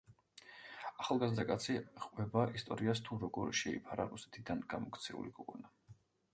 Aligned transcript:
ახალგაზრდა 1.03 1.45
კაცი 1.51 1.75
ჰყვება 2.07 2.47
ისტორიას 2.61 3.03
თუ 3.09 3.21
როგორ 3.27 3.55
შეიფარა 3.61 4.09
რუსეთიდან 4.17 4.67
გამოქცეული 4.75 5.39
გოგონა. 5.41 5.75